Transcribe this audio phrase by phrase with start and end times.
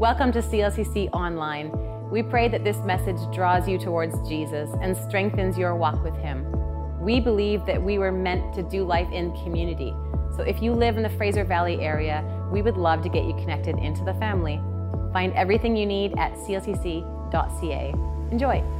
[0.00, 1.70] Welcome to CLCC Online.
[2.10, 6.46] We pray that this message draws you towards Jesus and strengthens your walk with Him.
[7.02, 9.94] We believe that we were meant to do life in community.
[10.38, 13.34] So if you live in the Fraser Valley area, we would love to get you
[13.34, 14.58] connected into the family.
[15.12, 17.94] Find everything you need at clcc.ca.
[18.32, 18.79] Enjoy.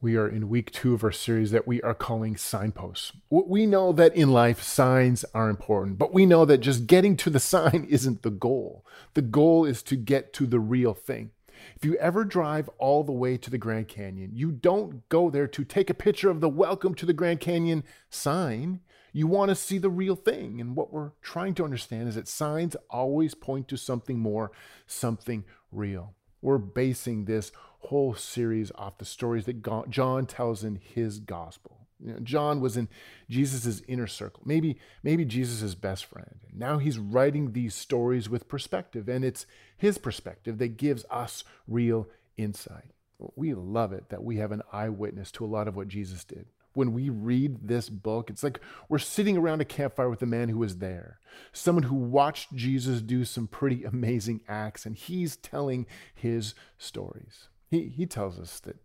[0.00, 3.10] We are in week two of our series that we are calling Signposts.
[3.30, 7.30] We know that in life, signs are important, but we know that just getting to
[7.30, 8.86] the sign isn't the goal.
[9.14, 11.32] The goal is to get to the real thing.
[11.74, 15.48] If you ever drive all the way to the Grand Canyon, you don't go there
[15.48, 18.78] to take a picture of the Welcome to the Grand Canyon sign.
[19.12, 20.60] You want to see the real thing.
[20.60, 24.52] And what we're trying to understand is that signs always point to something more,
[24.86, 26.14] something real.
[26.40, 31.86] We're basing this whole series off the stories that John tells in his gospel.
[32.00, 32.88] You know, John was in
[33.28, 36.36] Jesus' inner circle, maybe, maybe Jesus' best friend.
[36.52, 42.08] Now he's writing these stories with perspective, and it's his perspective that gives us real
[42.36, 42.92] insight.
[43.34, 46.46] We love it that we have an eyewitness to a lot of what Jesus did
[46.78, 50.48] when we read this book, it's like we're sitting around a campfire with a man
[50.48, 51.18] who was there,
[51.52, 57.48] someone who watched Jesus do some pretty amazing acts, and he's telling his stories.
[57.70, 58.76] He, he tells us that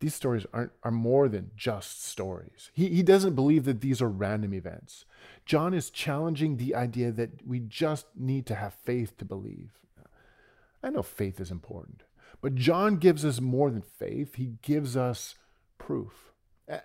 [0.00, 2.70] these stories aren't, are more than just stories.
[2.72, 5.04] He, he doesn't believe that these are random events.
[5.46, 9.78] John is challenging the idea that we just need to have faith to believe.
[10.82, 12.02] I know faith is important,
[12.40, 15.36] but John gives us more than faith, he gives us
[15.78, 16.31] proof.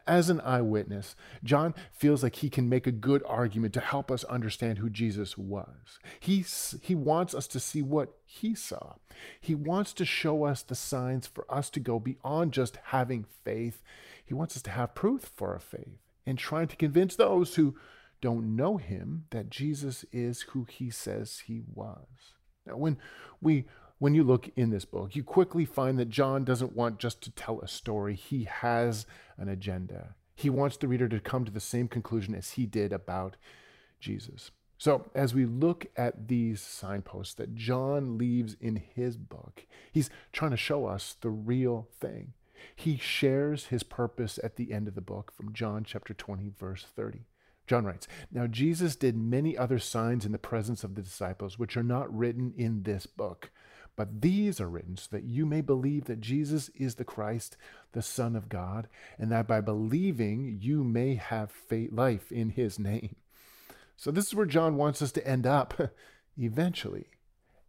[0.07, 4.23] As an eyewitness, John feels like he can make a good argument to help us
[4.23, 5.99] understand who Jesus was.
[6.19, 6.43] He,
[6.81, 8.95] he wants us to see what he saw.
[9.39, 13.83] He wants to show us the signs for us to go beyond just having faith.
[14.25, 17.75] He wants us to have proof for our faith and trying to convince those who
[18.19, 22.33] don't know him that Jesus is who he says he was.
[22.65, 22.97] Now, when
[23.41, 23.65] we
[23.99, 27.31] when you look in this book, you quickly find that John doesn't want just to
[27.31, 29.05] tell a story, he has
[29.37, 30.15] an agenda.
[30.35, 33.37] He wants the reader to come to the same conclusion as he did about
[33.99, 34.51] Jesus.
[34.77, 40.51] So, as we look at these signposts that John leaves in his book, he's trying
[40.51, 42.33] to show us the real thing.
[42.75, 46.85] He shares his purpose at the end of the book from John chapter 20, verse
[46.95, 47.21] 30.
[47.65, 51.75] John writes, Now Jesus did many other signs in the presence of the disciples, which
[51.75, 53.49] are not written in this book.
[53.97, 57.57] But these are written so that you may believe that Jesus is the Christ,
[57.91, 58.87] the Son of God,
[59.17, 63.15] and that by believing you may have faith, life in his name.
[63.97, 65.91] So, this is where John wants us to end up
[66.37, 67.07] eventually.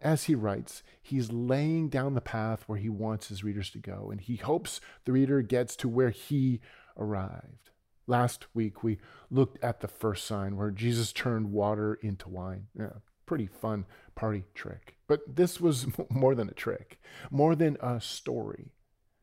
[0.00, 4.10] As he writes, he's laying down the path where he wants his readers to go,
[4.12, 6.60] and he hopes the reader gets to where he
[6.96, 7.70] arrived.
[8.06, 8.98] Last week, we
[9.30, 12.68] looked at the first sign where Jesus turned water into wine.
[12.78, 13.84] Yeah, pretty fun
[14.14, 14.96] party trick.
[15.06, 16.98] But this was more than a trick,
[17.30, 18.72] more than a story.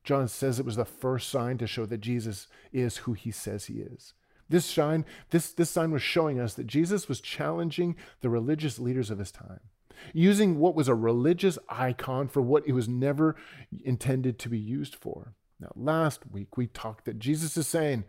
[0.04, 3.66] John says it was the first sign to show that Jesus is who he says
[3.66, 4.14] he is.
[4.48, 9.10] This sign, this, this sign was showing us that Jesus was challenging the religious leaders
[9.10, 9.62] of his time,
[10.14, 13.36] using what was a religious icon for what it was never
[13.84, 15.34] intended to be used for.
[15.60, 18.04] Now, last week we talked that Jesus is saying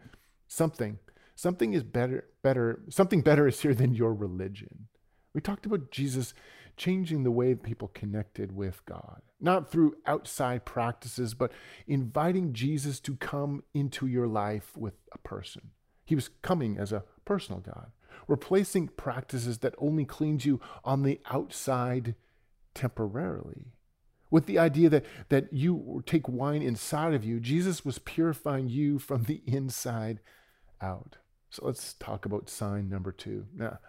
[0.47, 0.99] something,
[1.35, 4.89] something is better, better, something better is here than your religion.
[5.37, 6.33] We talked about Jesus
[6.79, 11.53] changing the way people connected with God, not through outside practices, but
[11.87, 15.73] inviting Jesus to come into your life with a person.
[16.07, 17.93] He was coming as a personal God,
[18.27, 22.15] replacing practices that only cleanse you on the outside
[22.75, 23.67] temporarily.
[24.31, 28.99] With the idea that, that you take wine inside of you, Jesus was purifying you
[28.99, 30.21] from the inside
[30.81, 31.19] out.
[31.51, 33.45] So let's talk about sign number two.
[33.55, 33.81] Now,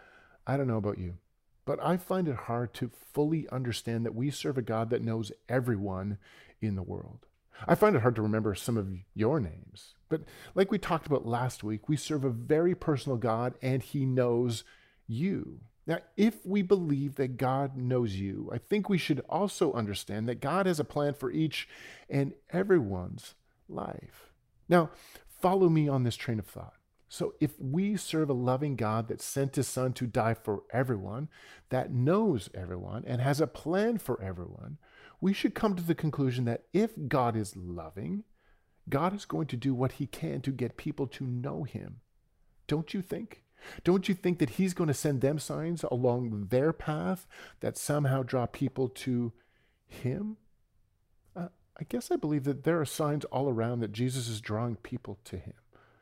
[0.45, 1.15] I don't know about you,
[1.67, 5.33] but I find it hard to fully understand that we serve a God that knows
[5.50, 6.17] everyone
[6.61, 7.25] in the world.
[7.67, 9.95] I find it hard to remember some of your names.
[10.07, 10.22] But
[10.56, 14.63] like we talked about last week, we serve a very personal God and He knows
[15.07, 15.59] you.
[15.86, 20.39] Now, if we believe that God knows you, I think we should also understand that
[20.39, 21.68] God has a plan for each
[22.09, 23.36] and everyone's
[23.68, 24.31] life.
[24.69, 24.91] Now,
[25.41, 26.76] follow me on this train of thought.
[27.09, 31.30] So, if we serve a loving God that sent his son to die for everyone,
[31.69, 34.77] that knows everyone, and has a plan for everyone,
[35.21, 38.24] we should come to the conclusion that if God is loving,
[38.89, 42.01] God is going to do what he can to get people to know him.
[42.68, 43.44] Don't you think?
[43.83, 47.27] Don't you think that he's going to send them signs along their path
[47.60, 49.33] that somehow draw people to
[49.88, 50.38] him?
[51.36, 51.48] Uh,
[51.80, 55.18] I guess I believe that there are signs all around that Jesus is drawing people
[55.25, 55.53] to him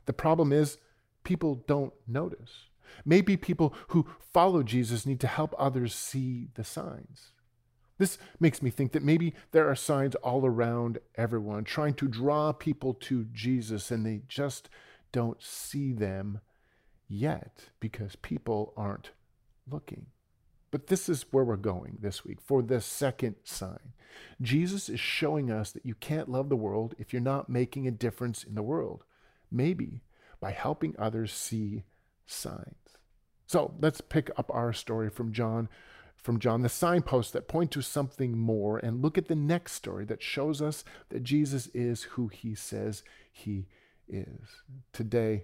[0.05, 0.77] The problem is
[1.25, 2.69] people don't notice.
[3.03, 7.31] Maybe people who follow Jesus need to help others see the signs.
[7.97, 12.51] This makes me think that maybe there are signs all around everyone trying to draw
[12.51, 14.69] people to Jesus and they just
[15.11, 16.41] don't see them
[17.07, 19.11] yet because people aren't
[19.69, 20.07] looking.
[20.71, 23.93] But this is where we're going this week for the second sign.
[24.41, 27.91] Jesus is showing us that you can't love the world if you're not making a
[27.91, 29.05] difference in the world.
[29.49, 30.01] Maybe
[30.39, 31.83] by helping others see
[32.25, 32.97] signs.
[33.47, 35.69] So let's pick up our story from John
[36.25, 40.05] from John, the signposts that point to something more, and look at the next story
[40.05, 43.67] that shows us that Jesus is who he says he
[44.09, 44.63] is.
[44.91, 45.43] Today,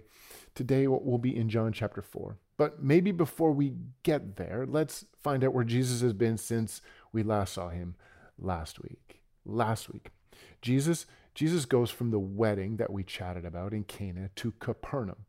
[0.56, 2.36] today we'll be in John chapter 4.
[2.56, 7.22] But maybe before we get there, let's find out where Jesus has been since we
[7.22, 7.94] last saw him
[8.36, 9.22] last week.
[9.44, 10.10] Last week,
[10.60, 15.24] Jesus Jesus goes from the wedding that we chatted about in Cana to Capernaum.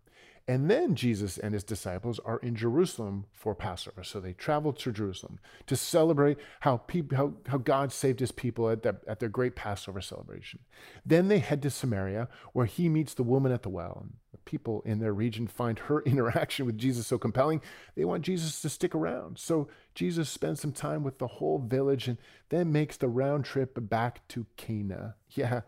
[0.45, 4.03] And then Jesus and his disciples are in Jerusalem for Passover.
[4.03, 6.81] So they travel to Jerusalem to celebrate how,
[7.15, 10.59] how, how God saved his people at, the, at their great Passover celebration.
[11.05, 13.99] Then they head to Samaria, where he meets the woman at the well.
[14.01, 17.61] And the people in their region find her interaction with Jesus so compelling,
[17.95, 19.39] they want Jesus to stick around.
[19.39, 22.17] So Jesus spends some time with the whole village and
[22.49, 25.15] then makes the round trip back to Cana.
[25.35, 25.61] Yeah,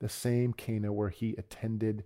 [0.00, 2.04] the same Cana where he attended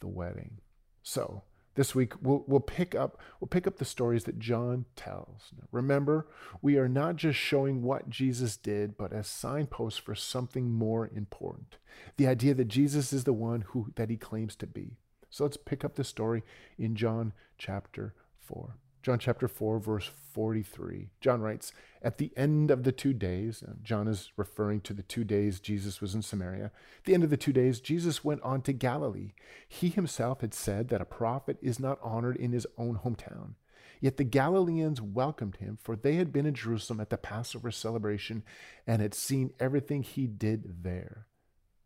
[0.00, 0.58] the wedding.
[1.02, 1.42] So,
[1.76, 5.52] this week we'll, we'll pick up we'll pick up the stories that john tells.
[5.70, 6.26] Remember
[6.60, 11.76] we are not just showing what jesus did but as signposts for something more important.
[12.16, 14.96] The idea that jesus is the one who that he claims to be.
[15.30, 16.42] So let's pick up the story
[16.78, 21.10] in john chapter 4 John chapter 4, verse 43.
[21.20, 21.72] John writes,
[22.02, 26.00] At the end of the two days, John is referring to the two days Jesus
[26.00, 26.64] was in Samaria.
[26.64, 29.34] At the end of the two days, Jesus went on to Galilee.
[29.68, 33.54] He himself had said that a prophet is not honored in his own hometown.
[34.00, 38.42] Yet the Galileans welcomed him, for they had been in Jerusalem at the Passover celebration
[38.88, 41.28] and had seen everything he did there.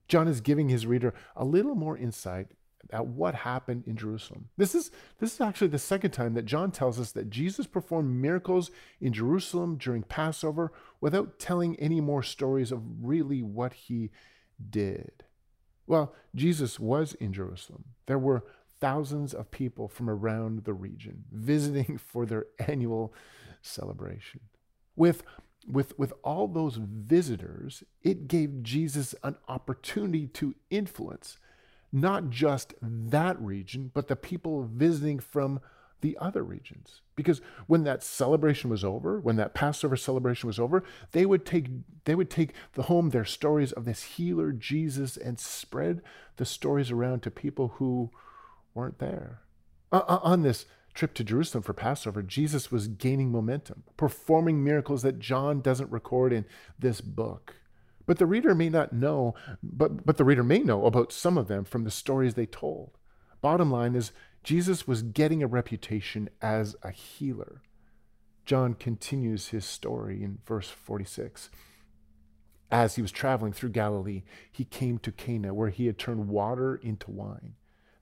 [0.09, 2.53] John is giving his reader a little more insight
[2.93, 4.49] at what happened in Jerusalem.
[4.57, 8.21] This is this is actually the second time that John tells us that Jesus performed
[8.21, 14.11] miracles in Jerusalem during Passover without telling any more stories of really what he
[14.71, 15.25] did.
[15.87, 17.85] Well, Jesus was in Jerusalem.
[18.07, 18.45] There were
[18.81, 23.13] thousands of people from around the region visiting for their annual
[23.63, 24.41] celebration.
[24.97, 25.23] With
[25.69, 31.37] with, with all those visitors, it gave Jesus an opportunity to influence
[31.93, 35.61] not just that region, but the people visiting from
[36.01, 37.03] the other regions.
[37.15, 40.83] Because when that celebration was over, when that Passover celebration was over,
[41.13, 41.67] they would take
[42.05, 46.01] they would take the home their stories of this healer Jesus and spread
[46.37, 48.11] the stories around to people who
[48.75, 49.43] weren't there.
[49.93, 55.19] Uh, on this trip to Jerusalem for Passover, Jesus was gaining momentum, performing miracles that
[55.19, 56.47] John doesn't record in
[56.79, 57.57] this book.
[58.11, 61.47] But the reader may not know, but, but the reader may know about some of
[61.47, 62.99] them from the stories they told.
[63.41, 64.11] Bottom line is,
[64.43, 67.63] Jesus was getting a reputation as a healer.
[68.45, 71.51] John continues his story in verse 46.
[72.69, 76.75] As he was traveling through Galilee, he came to Cana, where he had turned water
[76.83, 77.55] into wine.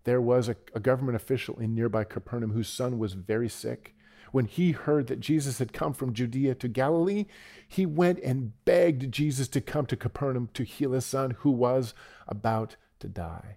[0.04, 3.94] There was a, a government official in nearby Capernaum whose son was very sick.
[4.32, 7.26] When he heard that Jesus had come from Judea to Galilee,
[7.66, 11.94] he went and begged Jesus to come to Capernaum to heal his son who was
[12.26, 13.56] about to die.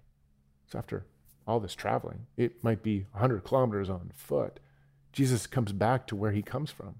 [0.67, 1.05] So, after
[1.47, 4.59] all this traveling, it might be 100 kilometers on foot,
[5.11, 6.95] Jesus comes back to where he comes from.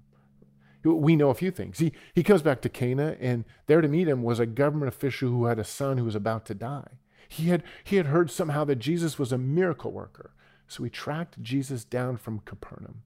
[0.84, 1.78] We know a few things.
[1.78, 5.30] He, he comes back to Cana, and there to meet him was a government official
[5.30, 6.98] who had a son who was about to die.
[7.28, 10.32] He had, he had heard somehow that Jesus was a miracle worker.
[10.66, 13.02] So he tracked Jesus down from Capernaum.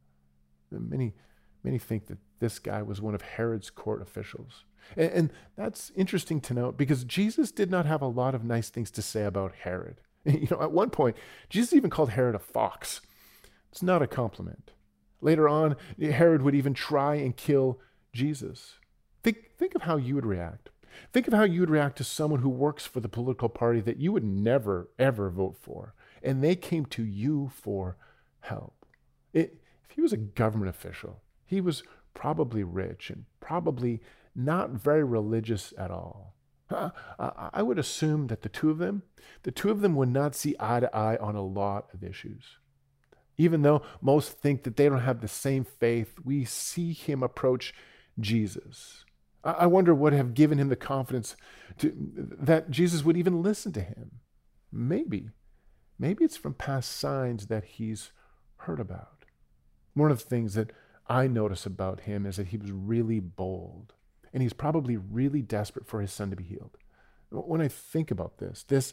[0.70, 1.14] Many,
[1.62, 4.64] many think that this guy was one of Herod's court officials.
[4.96, 8.68] And, and that's interesting to note because Jesus did not have a lot of nice
[8.68, 10.00] things to say about Herod.
[10.24, 11.16] You know, at one point,
[11.48, 13.00] Jesus even called Herod a fox.
[13.70, 14.72] It's not a compliment.
[15.20, 17.78] Later on, Herod would even try and kill
[18.12, 18.74] Jesus.
[19.22, 20.70] Think, think of how you would react.
[21.12, 23.98] Think of how you would react to someone who works for the political party that
[23.98, 27.96] you would never, ever vote for, and they came to you for
[28.40, 28.86] help.
[29.32, 31.82] It, if he was a government official, he was
[32.14, 34.00] probably rich and probably
[34.34, 36.34] not very religious at all.
[36.70, 39.02] I would assume that the two of them,
[39.44, 42.58] the two of them would not see eye to eye on a lot of issues.
[43.38, 47.74] Even though most think that they don't have the same faith, we see him approach
[48.18, 49.04] Jesus.
[49.44, 51.36] I wonder what have given him the confidence
[51.78, 54.20] to, that Jesus would even listen to him.
[54.72, 55.30] Maybe
[55.98, 58.10] maybe it's from past signs that he's
[58.58, 59.15] heard about.
[59.96, 60.72] One of the things that
[61.08, 63.94] I notice about him is that he was really bold,
[64.30, 66.76] and he's probably really desperate for his son to be healed.
[67.30, 68.92] When I think about this, this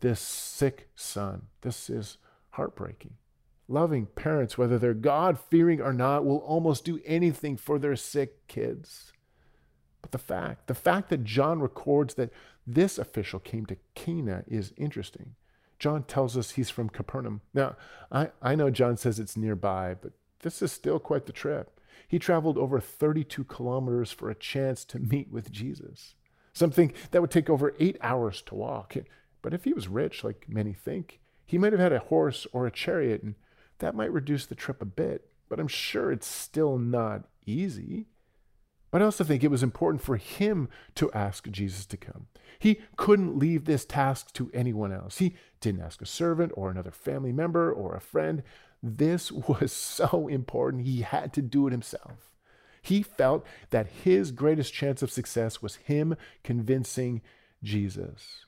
[0.00, 2.18] this sick son, this is
[2.50, 3.14] heartbreaking.
[3.66, 8.46] Loving parents, whether they're God fearing or not, will almost do anything for their sick
[8.46, 9.12] kids.
[10.02, 12.30] But the fact, the fact that John records that
[12.64, 15.34] this official came to Cana is interesting.
[15.80, 17.40] John tells us he's from Capernaum.
[17.52, 17.74] Now,
[18.12, 20.12] I, I know John says it's nearby, but
[20.44, 21.80] this is still quite the trip.
[22.06, 26.14] He traveled over 32 kilometers for a chance to meet with Jesus,
[26.52, 28.94] something that would take over eight hours to walk.
[29.42, 32.66] But if he was rich, like many think, he might have had a horse or
[32.66, 33.34] a chariot, and
[33.78, 35.28] that might reduce the trip a bit.
[35.48, 38.06] But I'm sure it's still not easy.
[38.90, 42.26] But I also think it was important for him to ask Jesus to come.
[42.58, 45.18] He couldn't leave this task to anyone else.
[45.18, 48.42] He didn't ask a servant or another family member or a friend.
[48.86, 52.30] This was so important, he had to do it himself.
[52.82, 57.22] He felt that his greatest chance of success was him convincing
[57.62, 58.44] Jesus.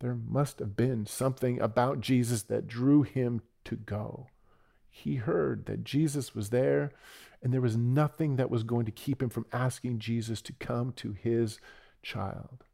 [0.00, 4.26] There must have been something about Jesus that drew him to go.
[4.90, 6.92] He heard that Jesus was there
[7.42, 10.92] and there was nothing that was going to keep him from asking Jesus to come
[10.96, 11.58] to his
[12.02, 12.64] child.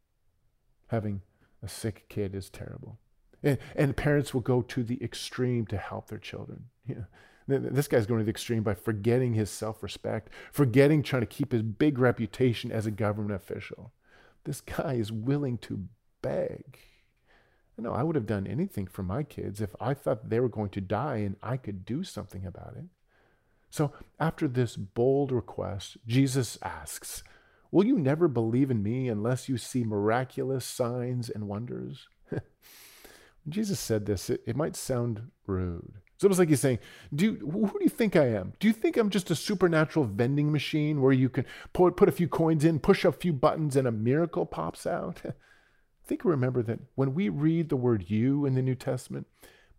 [0.87, 1.21] Having
[1.61, 2.99] a sick kid is terrible.
[3.43, 6.65] And, parents will go to the extreme to help their children.
[6.87, 7.05] Yeah.
[7.45, 11.51] This guy's going to the extreme by forgetting his self respect, forgetting trying to keep
[11.51, 13.91] his big reputation as a government official.
[14.45, 15.87] This guy is willing to
[16.21, 16.79] beg.
[17.77, 20.49] I know I would have done anything for my kids if I thought they were
[20.49, 22.85] going to die and I could do something about it.
[23.69, 27.23] So, after this bold request, Jesus asks,
[27.71, 32.07] Will you never believe in me unless you see miraculous signs and wonders?
[33.43, 35.93] when Jesus said this, it, it, might sound rude.
[36.15, 36.79] It's almost like he's saying,
[37.13, 38.53] do Who do you think I am?
[38.59, 42.13] Do you think I'm just a supernatural vending machine where you can put, put a
[42.13, 45.21] few coins in, push a few buttons, and a miracle pops out?
[45.25, 49.27] I think remember that when we read the word you in the New Testament,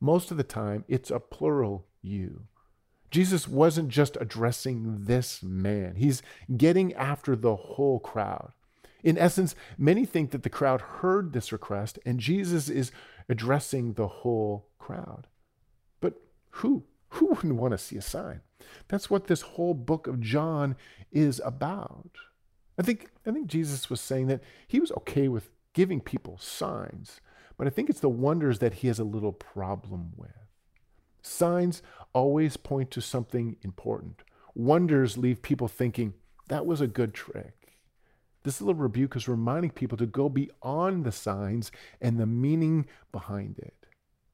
[0.01, 2.45] most of the time it's a plural you.
[3.11, 6.23] Jesus wasn't just addressing this man, he's
[6.57, 8.53] getting after the whole crowd.
[9.05, 12.91] In essence, many think that the crowd heard this request and Jesus is
[13.29, 15.27] addressing the whole crowd.
[16.01, 16.15] But
[16.51, 16.85] who?
[17.11, 18.41] Who wouldn't want to see a sign?
[18.89, 20.77] That's what this whole book of John
[21.13, 22.11] is about.
[22.79, 27.21] I think, I think Jesus was saying that he was okay with giving people signs,
[27.57, 30.31] but I think it's the wonders that he has a little problem with.
[31.23, 34.23] Signs always point to something important.
[34.55, 36.15] Wonders leave people thinking,
[36.49, 37.64] that was a good trick.
[38.45, 43.59] This little rebuke is reminding people to go beyond the signs and the meaning behind
[43.59, 43.87] it.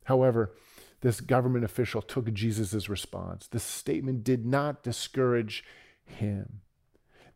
[0.04, 0.52] However,
[1.00, 3.46] this government official took Jesus' response.
[3.46, 5.64] This statement did not discourage
[6.04, 6.60] him.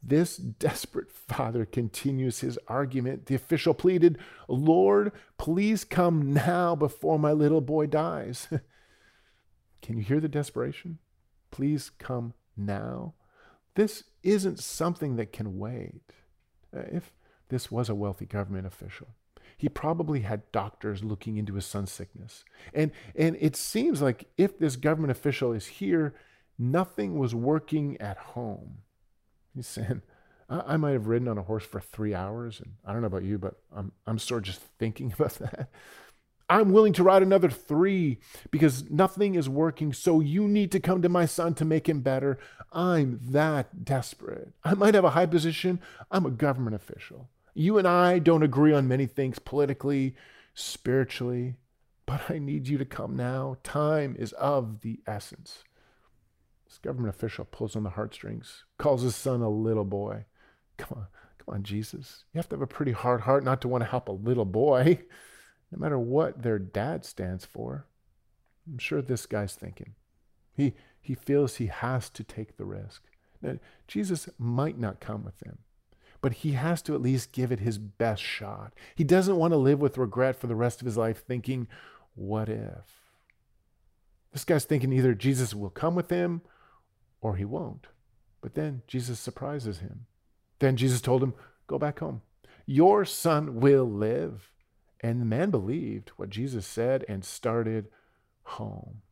[0.02, 3.26] This desperate father continues his argument.
[3.26, 8.48] The official pleaded, Lord, please come now before my little boy dies.
[9.80, 10.98] Can you hear the desperation?
[11.50, 13.14] Please come now.
[13.76, 16.12] This isn't something that can wait.
[16.74, 17.12] Uh, if
[17.48, 19.08] this was a wealthy government official,
[19.56, 22.44] he probably had doctors looking into his son's sickness.
[22.72, 26.14] And, and it seems like if this government official is here,
[26.58, 28.78] nothing was working at home.
[29.54, 30.02] He's saying,
[30.48, 33.06] I, I might have ridden on a horse for three hours, and I don't know
[33.06, 35.68] about you, but I'm, I'm sort of just thinking about that.
[36.54, 38.20] I'm willing to ride another three
[38.52, 39.92] because nothing is working.
[39.92, 42.38] So you need to come to my son to make him better.
[42.72, 44.52] I'm that desperate.
[44.62, 45.80] I might have a high position.
[46.12, 47.28] I'm a government official.
[47.54, 50.14] You and I don't agree on many things politically,
[50.54, 51.56] spiritually,
[52.06, 53.56] but I need you to come now.
[53.64, 55.64] Time is of the essence.
[56.68, 60.26] This government official pulls on the heartstrings, calls his son a little boy.
[60.78, 61.06] Come on,
[61.38, 62.24] come on, Jesus.
[62.32, 64.44] You have to have a pretty hard heart not to want to help a little
[64.44, 65.00] boy
[65.74, 67.86] no matter what their dad stands for.
[68.66, 69.94] I'm sure this guy's thinking.
[70.52, 73.02] He, he feels he has to take the risk.
[73.42, 75.58] Now, Jesus might not come with him,
[76.20, 78.72] but he has to at least give it his best shot.
[78.94, 81.66] He doesn't want to live with regret for the rest of his life, thinking,
[82.14, 83.02] what if?
[84.32, 86.42] This guy's thinking either Jesus will come with him
[87.20, 87.88] or he won't.
[88.40, 90.06] But then Jesus surprises him.
[90.60, 91.34] Then Jesus told him,
[91.66, 92.20] Go back home.
[92.66, 94.53] Your son will live.
[95.00, 97.88] And the man believed what Jesus said and started
[98.44, 99.02] home.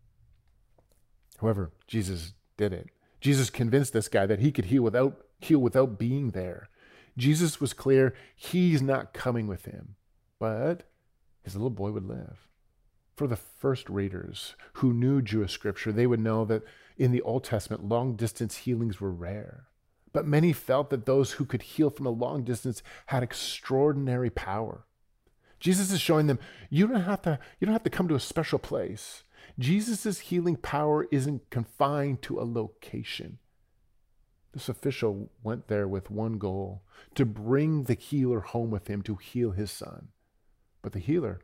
[1.40, 2.88] However, Jesus did it.
[3.20, 6.68] Jesus convinced this guy that he could heal without heal without being there.
[7.18, 9.96] Jesus was clear he's not coming with him,
[10.38, 10.84] but
[11.42, 12.48] his little boy would live.
[13.16, 16.62] For the first readers who knew Jewish scripture, they would know that
[16.96, 19.66] in the Old Testament, long distance healings were rare.
[20.12, 24.84] But many felt that those who could heal from a long distance had extraordinary power.
[25.62, 26.40] Jesus is showing them
[26.70, 29.22] you don't have to you don't have to come to a special place.
[29.60, 33.38] Jesus' healing power isn't confined to a location.
[34.52, 36.82] This official went there with one goal
[37.14, 40.08] to bring the healer home with him to heal his son.
[40.82, 41.40] But the healer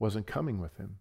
[0.00, 0.96] wasn't coming with him.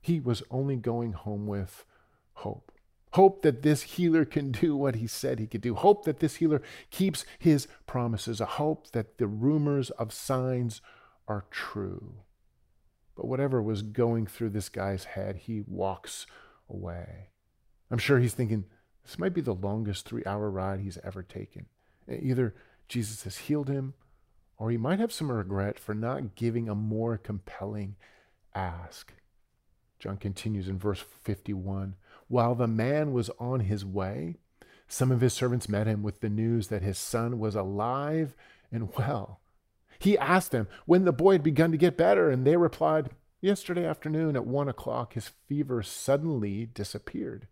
[0.00, 1.84] He was only going home with
[2.32, 2.72] hope.
[3.12, 5.74] Hope that this healer can do what he said he could do.
[5.74, 8.40] Hope that this healer keeps his promises.
[8.40, 10.80] A hope that the rumors of signs
[11.30, 12.14] are true.
[13.14, 16.26] But whatever was going through this guy's head, he walks
[16.68, 17.28] away.
[17.88, 18.64] I'm sure he's thinking,
[19.04, 21.66] this might be the longest three hour ride he's ever taken.
[22.08, 22.56] Either
[22.88, 23.94] Jesus has healed him,
[24.58, 27.94] or he might have some regret for not giving a more compelling
[28.52, 29.12] ask.
[30.00, 31.94] John continues in verse 51
[32.26, 34.34] While the man was on his way,
[34.88, 38.34] some of his servants met him with the news that his son was alive
[38.72, 39.39] and well.
[40.00, 43.10] He asked them when the boy had begun to get better, and they replied,
[43.42, 47.46] Yesterday afternoon at one o'clock, his fever suddenly disappeared.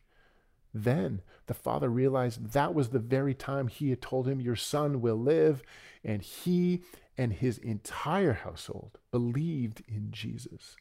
[0.73, 5.03] Then the father realized that was the very time he had told him, Your son
[5.03, 5.63] will live.
[6.03, 6.83] And he
[7.19, 10.77] and his entire household believed in Jesus.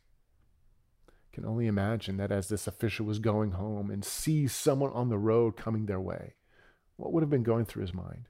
[1.34, 5.18] Can only imagine that as this official was going home and sees someone on the
[5.18, 6.36] road coming their way,
[6.96, 8.30] what would have been going through his mind?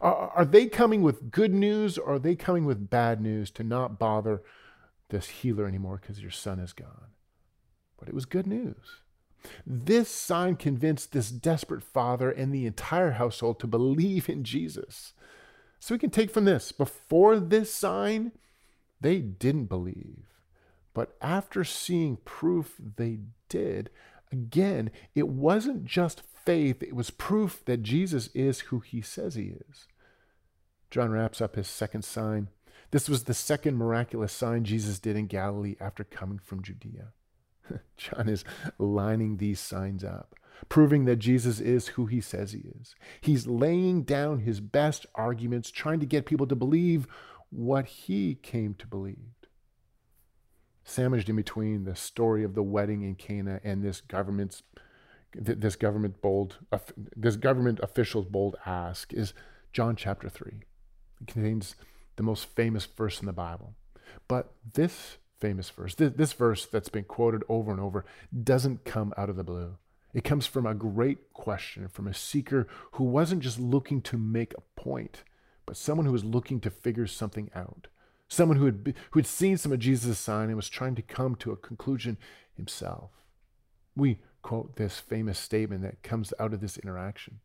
[0.00, 3.64] Are, are they coming with good news or are they coming with bad news to
[3.64, 4.42] not bother
[5.08, 7.10] this healer anymore because your son is gone?
[7.98, 9.02] But it was good news.
[9.66, 15.12] This sign convinced this desperate father and the entire household to believe in Jesus.
[15.80, 18.32] So we can take from this before this sign,
[19.00, 20.26] they didn't believe.
[20.94, 23.90] But after seeing proof they did,
[24.30, 29.54] again, it wasn't just faith, it was proof that Jesus is who he says he
[29.68, 29.86] is.
[30.90, 32.48] John wraps up his second sign.
[32.90, 37.12] This was the second miraculous sign Jesus did in Galilee after coming from Judea.
[37.96, 38.44] John is
[38.78, 40.34] lining these signs up,
[40.68, 42.94] proving that Jesus is who he says he is.
[43.20, 47.06] He's laying down his best arguments, trying to get people to believe
[47.48, 49.16] what he came to believe.
[50.84, 54.62] Sandwiched in between the story of the wedding in Cana and this government's
[55.34, 56.58] this government bold
[57.16, 59.32] this government official's bold ask is
[59.72, 60.60] John chapter 3.
[61.20, 61.76] It contains
[62.16, 63.74] the most famous verse in the Bible.
[64.28, 65.96] But this famous verse.
[65.96, 68.04] This, this verse that's been quoted over and over
[68.44, 69.76] doesn't come out of the blue.
[70.14, 74.54] It comes from a great question from a seeker who wasn't just looking to make
[74.54, 75.24] a point,
[75.66, 77.88] but someone who was looking to figure something out.
[78.28, 81.34] Someone who had, who had seen some of Jesus' sign and was trying to come
[81.36, 82.18] to a conclusion
[82.54, 83.10] himself.
[83.96, 87.40] We quote this famous statement that comes out of this interaction.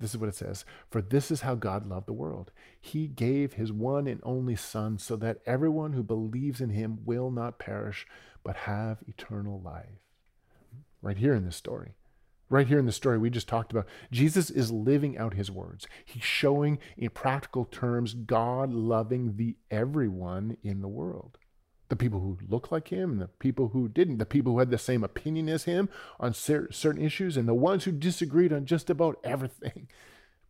[0.00, 2.50] This is what it says For this is how God loved the world.
[2.80, 7.30] He gave his one and only Son so that everyone who believes in him will
[7.30, 8.06] not perish,
[8.42, 10.00] but have eternal life.
[11.02, 11.92] Right here in this story.
[12.50, 15.86] Right here in the story we just talked about, Jesus is living out his words.
[16.04, 21.38] He's showing in practical terms God loving the everyone in the world
[21.88, 24.70] the people who look like him and the people who didn't, the people who had
[24.70, 25.88] the same opinion as him
[26.20, 29.88] on certain issues, and the ones who disagreed on just about everything.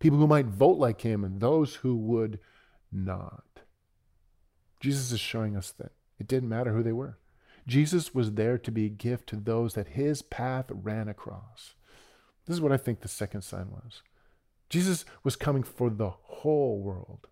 [0.00, 2.38] People who might vote like him and those who would
[2.92, 3.44] not.
[4.80, 7.18] Jesus is showing us that it didn't matter who they were.
[7.66, 11.74] Jesus was there to be a gift to those that his path ran across.
[12.46, 14.02] This is what I think the second sign was.
[14.70, 17.26] Jesus was coming for the whole world,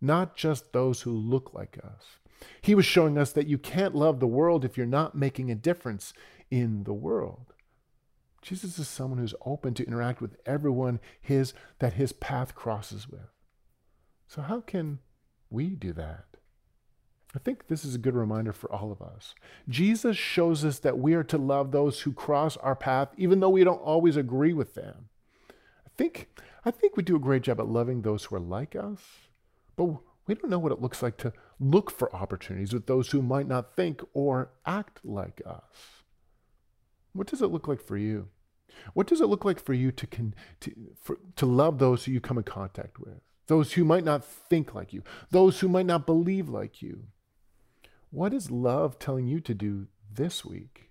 [0.00, 2.19] not just those who look like us.
[2.62, 5.54] He was showing us that you can't love the world if you're not making a
[5.54, 6.12] difference
[6.50, 7.54] in the world.
[8.42, 13.28] Jesus is someone who's open to interact with everyone his that his path crosses with.
[14.26, 15.00] So how can
[15.50, 16.24] we do that?
[17.34, 19.34] I think this is a good reminder for all of us.
[19.68, 23.50] Jesus shows us that we are to love those who cross our path even though
[23.50, 25.08] we don't always agree with them.
[25.86, 26.28] I think
[26.64, 29.00] I think we do a great job at loving those who are like us,
[29.76, 29.96] but
[30.30, 33.48] we don't know what it looks like to look for opportunities with those who might
[33.48, 36.04] not think or act like us.
[37.12, 38.28] What does it look like for you?
[38.94, 42.12] What does it look like for you to, con- to, for, to love those who
[42.12, 43.20] you come in contact with?
[43.48, 47.06] Those who might not think like you, those who might not believe like you.
[48.10, 50.90] What is love telling you to do this week?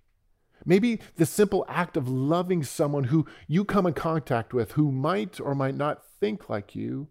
[0.66, 5.40] Maybe the simple act of loving someone who you come in contact with who might
[5.40, 7.08] or might not think like you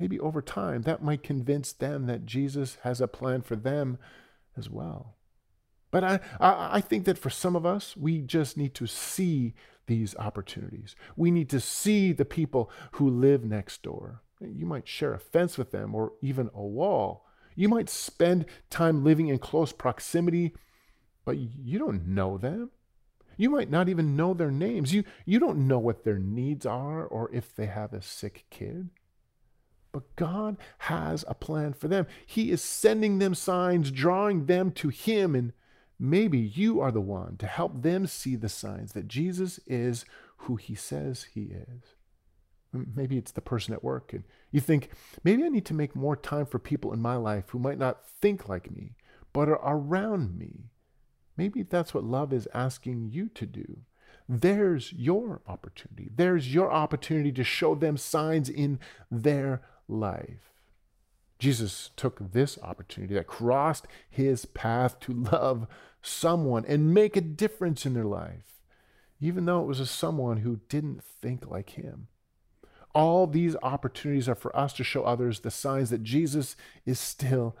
[0.00, 3.98] maybe over time, that might convince them that Jesus has a plan for them
[4.56, 5.16] as well.
[5.90, 9.54] But I, I, I think that for some of us, we just need to see
[9.86, 10.96] these opportunities.
[11.16, 14.22] We need to see the people who live next door.
[14.40, 17.26] You might share a fence with them or even a wall.
[17.56, 20.54] You might spend time living in close proximity,
[21.24, 22.70] but you don't know them.
[23.36, 24.94] You might not even know their names.
[24.94, 28.90] You, you don't know what their needs are or if they have a sick kid.
[29.92, 32.06] But God has a plan for them.
[32.26, 35.52] He is sending them signs, drawing them to Him, and
[35.98, 40.04] maybe you are the one to help them see the signs that Jesus is
[40.38, 41.94] who He says He is.
[42.72, 44.22] Maybe it's the person at work, and
[44.52, 44.90] you think,
[45.24, 48.08] maybe I need to make more time for people in my life who might not
[48.08, 48.94] think like me,
[49.32, 50.70] but are around me.
[51.36, 53.78] Maybe that's what love is asking you to do.
[54.28, 56.10] There's your opportunity.
[56.14, 58.78] There's your opportunity to show them signs in
[59.10, 60.50] their life.
[61.38, 65.66] Jesus took this opportunity that crossed his path to love
[66.02, 68.60] someone and make a difference in their life,
[69.20, 72.08] even though it was a someone who didn't think like him.
[72.94, 77.56] All these opportunities are for us to show others the signs that Jesus is still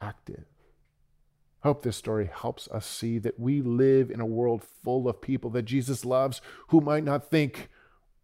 [0.00, 0.44] active.
[1.62, 5.48] Hope this story helps us see that we live in a world full of people
[5.50, 7.68] that Jesus loves who might not think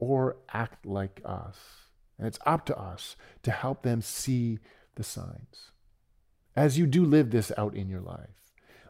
[0.01, 1.57] or act like us.
[2.19, 4.59] And it's up to us to help them see
[4.97, 5.71] the signs.
[6.57, 8.43] As you do live this out in your life,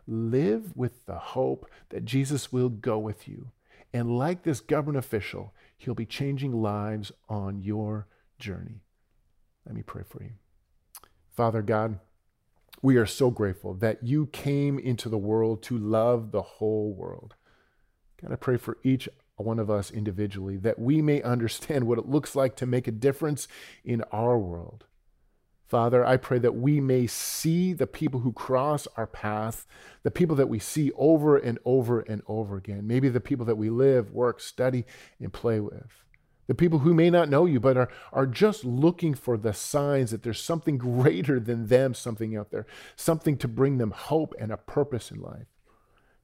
[0.07, 3.53] live with the hope that Jesus will go with you.
[3.93, 8.07] And like this government official, he'll be changing lives on your
[8.38, 8.81] journey.
[9.67, 10.33] Let me pray for you.
[11.37, 12.01] Father God,
[12.81, 17.35] we are so grateful that you came into the world to love the whole world.
[18.23, 22.09] God, I pray for each one of us individually, that we may understand what it
[22.09, 23.48] looks like to make a difference
[23.85, 24.85] in our world.
[25.68, 29.66] Father, I pray that we may see the people who cross our path,
[30.03, 33.57] the people that we see over and over and over again, maybe the people that
[33.57, 34.87] we live, work, study,
[35.20, 36.05] and play with.
[36.46, 40.11] The people who may not know you, but are, are just looking for the signs
[40.11, 44.51] that there's something greater than them, something out there, something to bring them hope and
[44.51, 45.48] a purpose in life.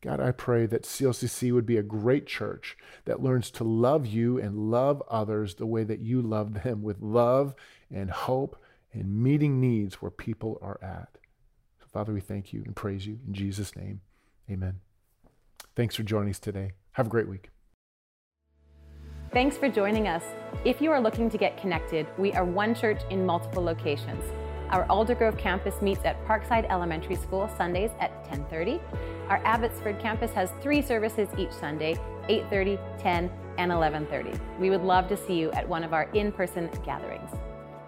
[0.05, 4.39] God, I pray that CLCC would be a great church that learns to love you
[4.39, 7.55] and love others the way that you love them with love
[7.91, 8.63] and hope
[8.93, 11.17] and meeting needs where people are at.
[11.81, 14.03] So, Father, we thank you and praise you in Jesus' name.
[14.51, 14.81] Amen.
[15.75, 16.73] Thanks for joining us today.
[16.93, 17.49] Have a great week.
[19.33, 20.23] Thanks for joining us.
[20.67, 24.23] If you are looking to get connected, we are one church in multiple locations.
[24.71, 28.81] Our Aldergrove campus meets at Parkside Elementary School Sundays at 10:30.
[29.29, 31.97] Our Abbotsford campus has 3 services each Sunday,
[32.29, 34.39] 8:30, 10, and 11:30.
[34.59, 37.31] We would love to see you at one of our in-person gatherings.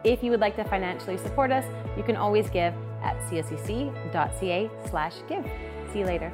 [0.04, 1.64] If you would like to financially support us,
[1.96, 3.64] you can always give at clcc.ca/give.
[5.92, 6.30] See you later.